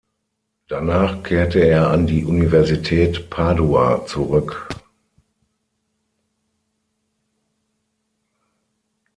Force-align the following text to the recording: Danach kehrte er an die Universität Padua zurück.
Danach 0.67 1.21
kehrte 1.21 1.59
er 1.59 1.91
an 1.91 2.07
die 2.07 2.25
Universität 2.25 3.29
Padua 3.29 4.03
zurück. 4.07 4.67